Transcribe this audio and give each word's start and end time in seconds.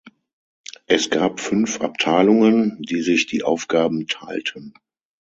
Es 0.87 1.11
gab 1.11 1.39
fünf 1.39 1.79
Abteilungen, 1.81 2.81
die 2.81 3.03
sich 3.03 3.27
die 3.27 3.43
Aufgaben 3.43 4.07
teilten. 4.07 4.73